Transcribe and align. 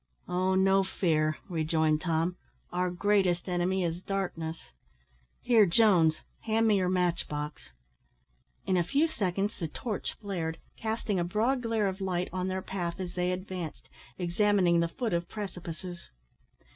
"Oh, 0.27 0.55
no 0.55 0.83
fear," 0.83 1.37
rejoined 1.47 2.01
Tom, 2.01 2.35
"our 2.73 2.89
greatest 2.89 3.47
enemy 3.47 3.83
is 3.83 4.01
darkness; 4.01 4.71
here, 5.41 5.67
Jones, 5.67 6.21
hand 6.39 6.67
me 6.67 6.77
your 6.77 6.89
match 6.89 7.27
box." 7.27 7.73
In 8.65 8.77
a 8.77 8.83
few 8.83 9.05
seconds 9.07 9.59
the 9.59 9.67
torch 9.67 10.13
flared 10.13 10.55
forth, 10.55 10.63
casting 10.75 11.19
a 11.19 11.23
broad 11.23 11.61
glare 11.61 11.85
of 11.87 12.01
light 12.01 12.29
on 12.33 12.47
their 12.47 12.63
path, 12.63 12.99
as 12.99 13.13
they 13.13 13.31
advanced, 13.31 13.89
examining 14.17 14.79
the 14.79 14.87
foot 14.87 15.13
of 15.13 15.29
precipices. 15.29 16.09